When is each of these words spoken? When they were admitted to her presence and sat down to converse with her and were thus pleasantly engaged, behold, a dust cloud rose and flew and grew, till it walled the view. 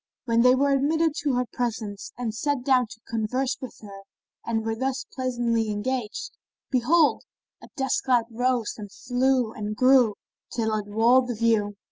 When 0.25 0.41
they 0.41 0.55
were 0.55 0.71
admitted 0.71 1.13
to 1.19 1.33
her 1.35 1.45
presence 1.53 2.11
and 2.17 2.33
sat 2.33 2.63
down 2.63 2.87
to 2.87 2.99
converse 3.07 3.55
with 3.61 3.77
her 3.81 4.01
and 4.43 4.65
were 4.65 4.73
thus 4.75 5.05
pleasantly 5.13 5.69
engaged, 5.69 6.31
behold, 6.71 7.21
a 7.61 7.67
dust 7.77 8.01
cloud 8.05 8.25
rose 8.31 8.73
and 8.79 8.91
flew 8.91 9.53
and 9.53 9.75
grew, 9.75 10.15
till 10.51 10.73
it 10.73 10.87
walled 10.87 11.27
the 11.27 11.35
view. 11.35 11.75